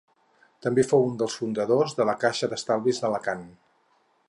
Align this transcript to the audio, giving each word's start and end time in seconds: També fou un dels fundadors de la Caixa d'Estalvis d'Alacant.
També 0.65 0.85
fou 0.91 1.05
un 1.09 1.19
dels 1.23 1.35
fundadors 1.41 1.95
de 2.01 2.09
la 2.11 2.17
Caixa 2.25 2.51
d'Estalvis 2.55 3.05
d'Alacant. 3.05 3.47